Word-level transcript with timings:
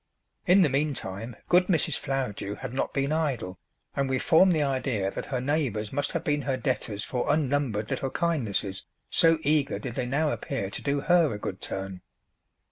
In 0.47 0.63
the 0.63 0.69
meantime 0.69 1.35
good 1.47 1.67
Mrs. 1.67 1.95
Flowerdew 1.95 2.55
had 2.55 2.73
not 2.73 2.91
been 2.91 3.11
idle, 3.11 3.59
and 3.95 4.09
we 4.09 4.17
formed 4.17 4.51
the 4.51 4.63
idea 4.63 5.11
that 5.11 5.27
her 5.27 5.39
neighbours 5.39 5.93
must 5.93 6.13
have 6.13 6.23
been 6.23 6.41
her 6.41 6.57
debtors 6.57 7.03
for 7.03 7.31
unnumbered 7.31 7.91
little 7.91 8.09
kindnesses, 8.09 8.83
so 9.11 9.37
eager 9.43 9.77
did 9.77 9.93
they 9.93 10.07
now 10.07 10.31
appear 10.31 10.71
to 10.71 10.81
do 10.81 11.01
her 11.01 11.31
a 11.31 11.37
good 11.37 11.61
turn. 11.61 12.01